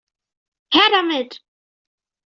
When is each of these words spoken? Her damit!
Her 0.73 0.87
damit! 0.93 1.39